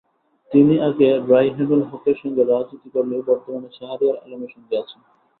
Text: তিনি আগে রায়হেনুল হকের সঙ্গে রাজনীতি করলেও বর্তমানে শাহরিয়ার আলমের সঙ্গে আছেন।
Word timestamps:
তিনি 0.51 0.75
আগে 0.87 1.09
রায়হেনুল 1.31 1.81
হকের 1.89 2.17
সঙ্গে 2.21 2.41
রাজনীতি 2.45 2.89
করলেও 2.95 3.27
বর্তমানে 3.29 3.69
শাহরিয়ার 3.77 4.21
আলমের 4.23 4.51
সঙ্গে 4.55 4.75
আছেন। 4.81 4.99